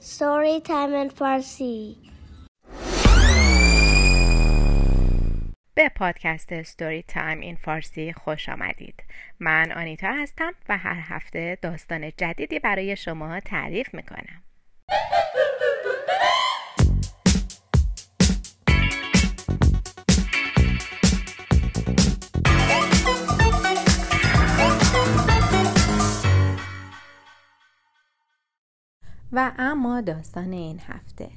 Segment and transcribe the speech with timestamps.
[0.00, 1.96] Story Time in Farsi.
[5.74, 9.04] به پادکست ستوری تایم این فارسی خوش آمدید.
[9.40, 14.42] من آنیتا هستم و هر هفته داستان جدیدی برای شما تعریف می‌کنم.
[29.40, 31.28] و اما داستان این هفته.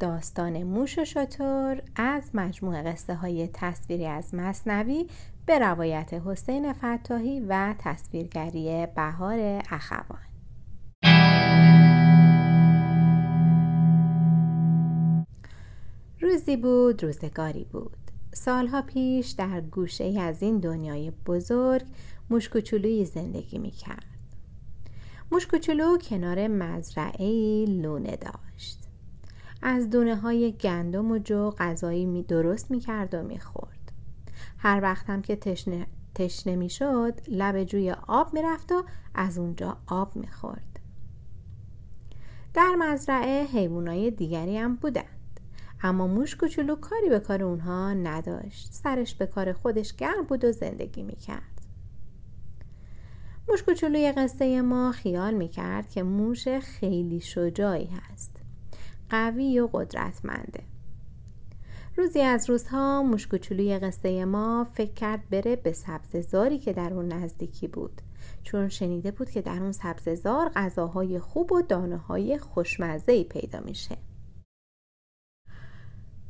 [0.00, 5.06] داستان موش و شطور از مجموع قصه های تصویری از مصنوی
[5.46, 10.18] به روایت حسین فتاحی و تصویرگری بهار اخوان.
[16.20, 17.96] روزی بود روزگاری بود.
[18.32, 21.84] سالها پیش در گوشه از این دنیای بزرگ
[22.30, 24.13] مشکوچولوی زندگی می کرد
[25.34, 28.78] مشکوچولو کنار مزرعه لونه داشت
[29.62, 32.82] از دونه های گندم و جو غذایی می درست می
[33.12, 33.92] و می خورد.
[34.58, 36.68] هر وقت هم که تشنه, تشنه می
[37.28, 40.80] لب جوی آب می رفت و از اونجا آب می خورد.
[42.54, 45.40] در مزرعه حیوانای دیگری هم بودند
[45.82, 50.52] اما موش کوچولو کاری به کار اونها نداشت سرش به کار خودش گرم بود و
[50.52, 51.53] زندگی می کرد.
[53.54, 58.42] موش کوچولوی قصه ما خیال می کرد که موش خیلی شجاعی هست.
[59.10, 60.62] قوی و قدرتمنده.
[61.96, 67.68] روزی از روزها مشکوچولوی قصه ما فکر کرد بره به سبززاری که در اون نزدیکی
[67.68, 68.00] بود.
[68.42, 73.96] چون شنیده بود که در اون سبززار غذاهای خوب و دانه های خوشمزه پیدا میشه.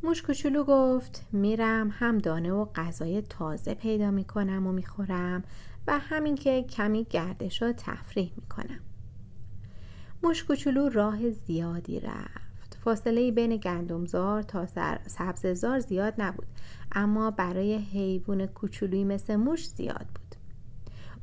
[0.02, 5.44] مشکوچولو گفت میرم هم دانه و غذای تازه پیدا می‌کنم و می‌خورم.
[5.86, 8.80] و همین که کمی گردش و تفریح می‌کنم.
[10.22, 12.78] مشکوچولو راه زیادی رفت.
[12.84, 14.66] فاصله بین گندمزار تا
[15.06, 16.46] سبززار زیاد نبود
[16.92, 20.34] اما برای حیوان کوچولویی مثل موش زیاد بود.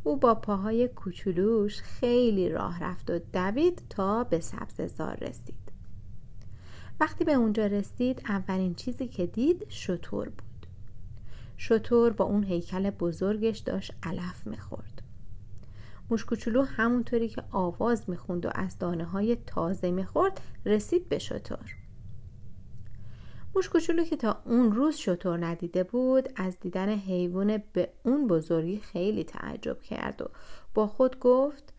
[0.03, 5.72] او با پاهای کوچولوش خیلی راه رفت و دوید تا به سبززار رسید.
[7.00, 10.50] وقتی به اونجا رسید اولین چیزی که دید شطور بود.
[11.64, 15.02] شطور با اون هیکل بزرگش داشت علف می‌خورد.
[16.10, 21.76] موشکوچولو همونطوری که آواز می‌خوند و از دانه های تازه می‌خورد رسید به شطور.
[23.56, 29.24] موشکوچولو که تا اون روز شطور ندیده بود از دیدن حیوان به اون بزرگی خیلی
[29.24, 30.30] تعجب کرد و
[30.74, 31.74] با خود گفت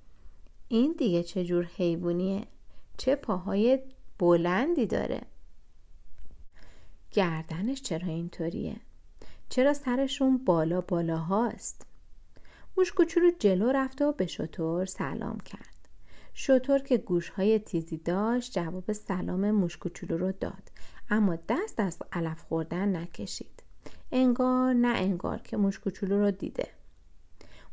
[0.69, 2.47] این دیگه چه جور حیوانیه؟
[2.97, 3.79] چه پاهای
[4.19, 5.21] بلندی داره؟
[7.11, 8.77] گردنش چرا اینطوریه؟
[9.53, 11.87] چرا سرشون بالا بالا هاست
[12.77, 15.89] موش کوچولو جلو رفت و به شطور سلام کرد.
[16.35, 20.73] شطور که گوشهای تیزی داشت جواب سلام موش کوچولو رو داد.
[21.11, 23.63] اما دست از علف خوردن نکشید.
[24.13, 26.69] انگار نه انگار که موش کوچولو رو دیده.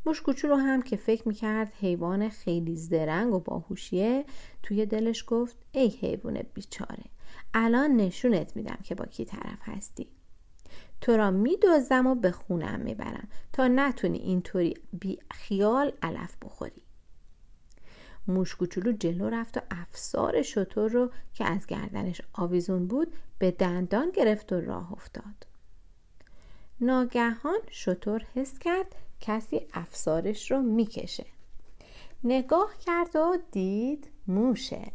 [0.06, 4.26] موش کوچولو هم که فکر می‌کرد حیوان خیلی زرنگ و باهوشیه
[4.64, 7.04] توی دلش گفت ای حیوان بیچاره
[7.54, 10.19] الان نشونت میدم که با کی طرف هستی؟
[11.02, 16.84] تو را میدوزم و به خونم می‌برم تا نتونی اینطوری بی خیال علف بخوری.
[18.28, 24.12] موش کوچولو جلو رفت و افسار شطور رو که از گردنش آویزون بود به دندان
[24.12, 25.48] گرفت و راه افتاد.
[26.82, 31.26] ناگهان شطور حس کرد کسی افسارش رو می‌کشه.
[32.24, 34.92] نگاه کرد و دید موشه.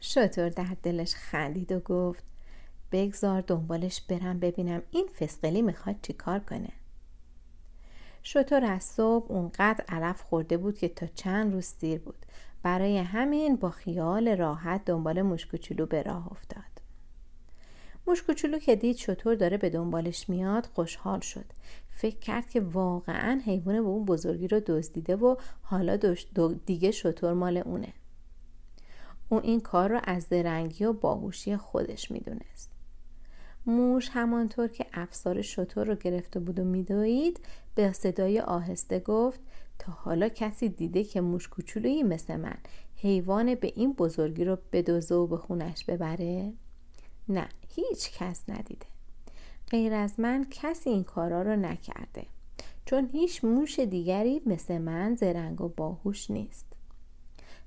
[0.00, 2.24] شطور در دلش خندید و گفت
[2.92, 6.72] بگذار دنبالش برم ببینم این فسقلی می‌خواد چی کار کنه.
[8.22, 12.26] شطور از صبح اونقدر علف خورده بود که تا چند روز دیر بود.
[12.62, 16.62] برای همین با خیال راحت دنبال مشکوچولو به راه افتاد.
[18.06, 21.44] مشکوچولو که دید شطور داره به دنبالش میاد خوشحال شد.
[21.90, 26.14] فکر کرد که واقعا حیوان به اون بزرگی رو دزدیده و حالا
[26.66, 27.92] دیگه شطور مال اونه.
[29.28, 32.75] او این کار رو از درنگی و باهوشی خودش می‌دونست.
[33.66, 37.40] موش همانطور که افسار شطور رو گرفته بود و میدوید
[37.74, 39.40] به صدای آهسته گفت
[39.78, 42.56] تا حالا کسی دیده که موش کوچولویی مثل من
[42.96, 46.52] حیوان به این بزرگی رو بدوزه و به خونش ببره؟
[47.28, 48.86] نه هیچ کس ندیده.
[49.70, 52.26] غیر از من کسی این کارا رو نکرده
[52.84, 56.66] چون هیچ موش دیگری مثل من زرنگ و باهوش نیست.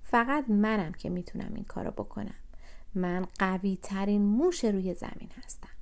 [0.03, 2.35] فقط منم که می‌تونم این کارو بکنم.
[2.95, 5.78] من قوی ترین موش روی زمین هستم.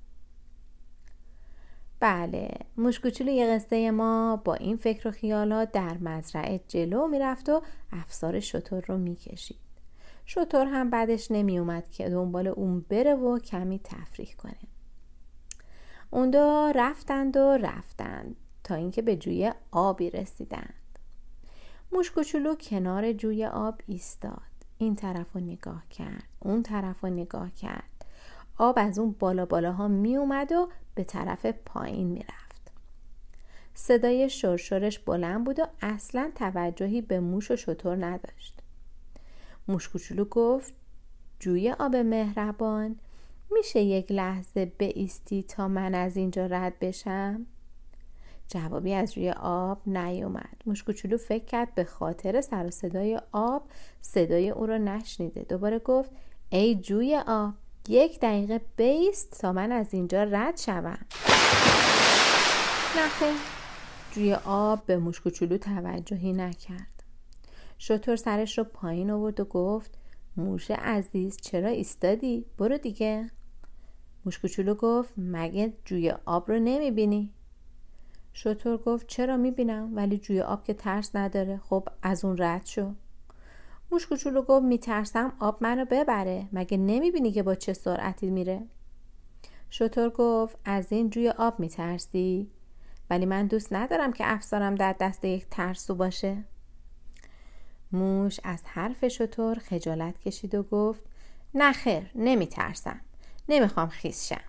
[1.99, 2.49] بله
[3.19, 7.61] یه قصه ما با این فکر و خیالات در مزرعه جلو می‌رفت و
[7.91, 9.57] افسار شطور رو می‌کشید.
[10.25, 14.57] شطور هم بعدش نمی اومد که دنبال اون بره و کمی تفریح کنه.
[16.09, 20.73] اون دو رفتند و رفتند تا اینکه به جوی آبی رسیدند.
[21.91, 24.41] موش کوچولو کنار جوی آب ایستاد.
[24.77, 27.96] این طرف رو نگاه کرد اون طرف رو نگاه کرد.
[28.57, 32.71] آب از اون بالا بالاها می اومد و به طرف پایین می رفت.
[33.73, 38.59] صدای شرشرش بلند بود و اصلا توجهی به موش و شطور نداشت.
[39.67, 40.73] موش کوچولو گفت
[41.39, 42.95] جوی آب مهربان
[43.51, 47.45] میشه یک لحظه بیستی تا من از اینجا رد بشم؟
[48.47, 53.63] جوابی از روی آب نیومد موش کوچولو فکر کرد به خاطر سر و صدای آب
[54.01, 56.11] صدای او را نشنیده دوباره گفت
[56.49, 57.53] ای جوی آب
[57.89, 60.99] یک دقیقه بیست تا من از اینجا رد شوم.
[62.97, 63.33] نخه
[64.11, 67.03] جوی آب به موش کوچولو توجهی نکرد.
[67.77, 69.97] شطور سرش رو پایین آورد و گفت
[70.37, 73.31] موش عزیز چرا ایستادی؟ برو دیگه.
[74.25, 77.33] موش کوچولو گفت مگه جوی آب رو نمی‌بینی؟
[78.33, 81.57] شطور گفت چرا می‌بینم؟ ولی جوی آب که ترس نداره.
[81.57, 82.93] خب از اون رد شو.
[83.91, 86.47] موش کوچولو گفت میترسم آب منو ببره.
[86.53, 88.61] مگه نمی‌بینی که با چه سرعتی میره؟
[89.69, 92.51] شطور گفت از این جوی آب میترسی؟
[93.09, 96.43] ولی من دوست ندارم که افسارم در دست یک ترسو باشه.
[97.91, 101.01] موش از حرف شطور خجالت کشید و گفت
[101.53, 103.01] نه خیر نمیترسم.
[103.49, 104.41] نمی‌خوام خیس شم.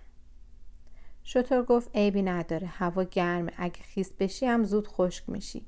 [1.25, 2.67] شطور گفت عیبی نداره.
[2.67, 5.67] هوا گرمه اگه خیس بشی هم زود خشک میشی.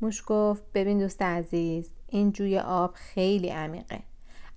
[0.00, 4.00] موش گفت ببین دوست عزیز این جوی آب خیلی عمیقه.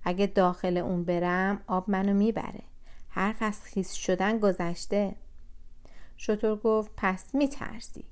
[0.04, 2.62] اگه داخل اون برم آب منو می‌بره.
[3.08, 5.14] حرف از خیس شدن گذشته.
[6.16, 8.04] شطور گفت پس میترسی.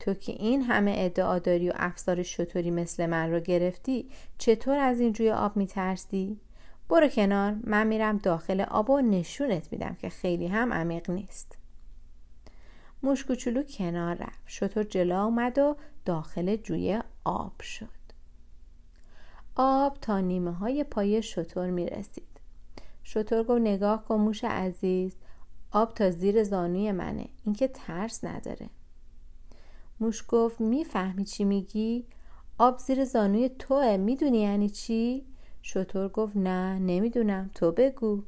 [0.00, 5.00] تو که این همه ادعا داری و افسار شطوری مثل من رو گرفتی چطور از
[5.00, 6.40] این جوی آب میترسی؟
[6.88, 11.57] برو کنار من میرم داخل آب و نشونت میدم که خیلی هم عمیق نیست.
[13.02, 14.42] موش کوچولو کنار رفت.
[14.46, 17.88] شطور جلو اومد و داخل جوی آب شد.
[19.56, 22.40] آب تا نیمه های پای شطور می رسید
[23.02, 25.12] شطور گفت نگاه کن موش عزیز
[25.70, 28.70] آب تا زیر زانوی منه اینکه ترس نداره.
[30.00, 32.06] موش گفت می‌فهمی چی میگی؟
[32.58, 35.26] آب زیر زانوی توه می‌دونی یعنی چی؟
[35.62, 38.22] شطور گفت نه نمی‌دونم تو بگو.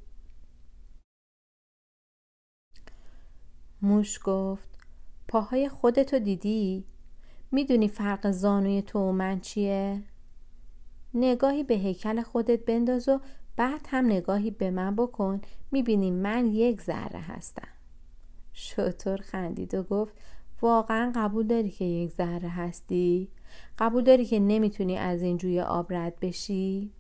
[3.82, 4.68] موش گفت
[5.28, 6.84] پاهای خودتو دیدی؟
[7.52, 10.02] می‌دونی فرق زانوی تو و من چیه؟
[11.14, 13.20] نگاهی به هیکل خودت بنداز و
[13.56, 15.40] بعد هم نگاهی به من بکن
[15.72, 17.68] می‌بینی من یک ذره هستم
[18.52, 20.14] شطور خندید و گفت
[20.62, 23.28] واقعا قبول داری که یک ذره هستی؟
[23.78, 26.92] قبول داری که نمی‌تونی از این جوی آب رد بشی؟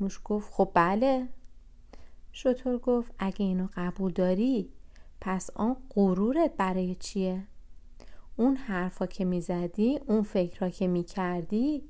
[0.00, 1.28] موش گفت خب بله
[2.32, 4.72] شطور گفت اگه اینو قبول داری
[5.20, 7.42] پس آن غرورت برای چیه؟
[8.36, 11.82] اون حرفا که می‌زدی اون فکرها که می‌کردی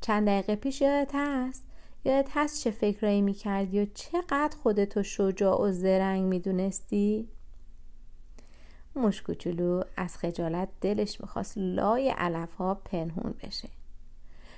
[0.00, 1.66] چند دقیقه پیش یادت هست
[2.04, 7.28] یادت هست چه فکرایی می‌کردی و چقدر خودتو شجاع و زرنگ می‌دونستی؟
[8.96, 13.68] موش کوچولو از خجالت دلش می‌خواست لای علف ها پنهون بشه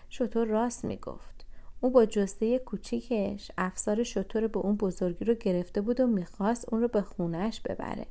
[0.09, 1.47] شطور راست می‌گفت
[1.81, 6.82] او با جسته کوچیکش افسار شطور به اون بزرگی رو گرفته بود و می‌خواست اون
[6.82, 8.06] رو به خونش ببره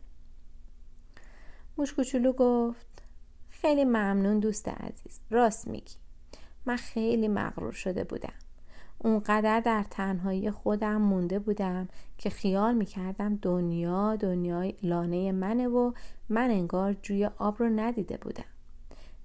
[1.80, 3.04] موش کوچولو گفت
[3.50, 5.96] خیلی ممنون دوست عزیز راست میگی.
[6.66, 8.34] من خیلی مغرور شده بودم.
[8.98, 15.92] اونقدر در تنهایی خودم مونده بودم که خیال می‌کردم دنیا دنیای لانه منه و
[16.30, 18.50] من انگار جوی آب رو ندیده بودم.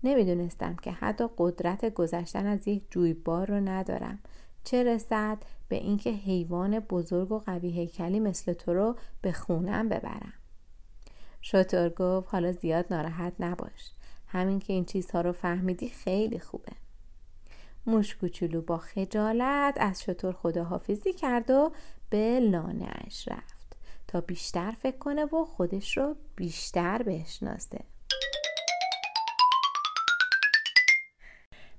[0.05, 4.19] نمی‌دونستم که حتی قدرت گذشتن از یک جویبار رو ندارم.
[4.65, 10.33] چه رسد به اینکه حیوان بزرگ و قوی هیکلی مثل تو رو به خونم ببرم.
[11.47, 13.91] شطور گفت حالا زیاد ناراحت نباش.
[14.27, 16.73] همین که این چیزها رو فهمیدی خیلی خوبه.
[17.87, 21.73] موش کوچولو با خجالت از شطور خداحافظی کرد و
[22.11, 23.77] به لانه اش رفت.
[24.09, 27.81] تا بیشتر فکر کنه و خودش رو بیشتر بشناسه.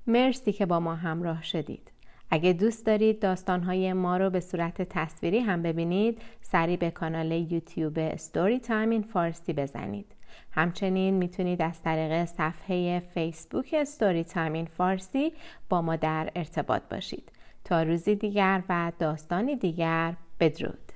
[0.07, 1.91] مرسی که با ما همراه شدید.
[2.29, 6.21] اگه دوست دارید داستانهای ما رو به صورت تصویری هم ببینید
[6.55, 10.05] سری به کانال یوتیوب Storytime in Farsi بزنید.
[10.51, 15.33] همچنین می‌تونید از طریق صفحه فیسبوک Storytime in Farsi
[15.69, 17.31] با ما در ارتباط باشید.
[17.63, 20.94] تا روزی دیگر و داستانی دیگر بدرود.